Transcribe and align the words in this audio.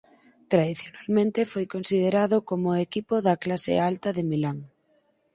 Tradicionalmente 0.51 1.39
foi 1.51 1.65
considerado 1.75 2.35
como 2.49 2.67
o 2.69 2.81
equipo 2.87 3.15
da 3.27 3.35
clase 3.43 3.73
alta 3.89 4.09
de 4.17 4.23
Milán. 4.29 4.57